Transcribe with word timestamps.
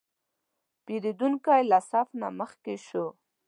پیرودونکی 0.85 1.61
له 1.71 1.79
صف 1.89 2.07
نه 2.21 2.29
مخکې 2.39 2.75
شو. 2.87 3.05